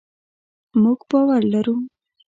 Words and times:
مونږ 0.81 0.99
باور 1.09 1.41
لرو 1.51 1.75